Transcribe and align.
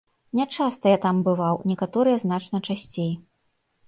Не 0.37 0.45
часта 0.53 0.93
я 0.95 0.99
там 1.03 1.19
бываў, 1.27 1.59
некаторыя 1.71 2.17
значна 2.23 2.63
часцей. 2.73 3.13